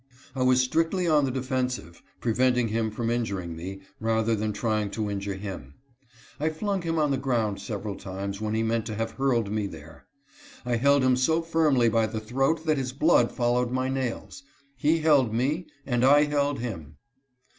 I 0.35 0.41
was 0.41 0.59
strictly 0.61 1.07
on 1.07 1.25
the 1.25 1.29
defensive, 1.29 2.01
preventing 2.21 2.69
him 2.69 2.89
from 2.89 3.11
injuring 3.11 3.55
me, 3.55 3.81
rather 3.99 4.33
than 4.33 4.51
trying 4.51 4.89
to 4.89 5.11
injure 5.11 5.35
him. 5.35 5.75
I 6.39 6.49
flung 6.49 6.81
him 6.81 6.97
on 6.97 7.11
the 7.11 7.17
ground 7.19 7.61
several 7.61 7.95
times 7.95 8.41
when 8.41 8.55
he 8.55 8.63
meant 8.63 8.87
to 8.87 8.95
have 8.95 9.11
hurled 9.11 9.51
me 9.51 9.67
there. 9.67 10.07
I 10.65 10.77
held 10.77 11.03
him 11.03 11.15
so 11.15 11.43
firmly 11.43 11.87
by 11.87 12.07
the 12.07 12.19
throat 12.19 12.65
that 12.65 12.79
his 12.79 12.93
blood 12.93 13.31
followed 13.31 13.69
my 13.69 13.89
nails. 13.89 14.41
He 14.75 15.01
held 15.01 15.35
me, 15.35 15.67
and 15.85 16.03
I 16.03 16.23
held 16.23 16.57
him. 16.57 16.97